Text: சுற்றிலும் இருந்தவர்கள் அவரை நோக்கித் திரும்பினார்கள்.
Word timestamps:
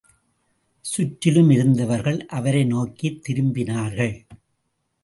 சுற்றிலும் 0.81 1.49
இருந்தவர்கள் 1.49 2.25
அவரை 2.25 2.65
நோக்கித் 2.65 3.21
திரும்பினார்கள். 3.27 4.15